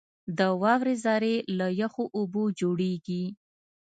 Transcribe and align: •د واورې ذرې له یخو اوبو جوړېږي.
•د 0.37 0.39
واورې 0.61 0.95
ذرې 1.03 1.35
له 1.57 1.67
یخو 1.81 2.03
اوبو 2.17 2.43
جوړېږي. 2.59 3.23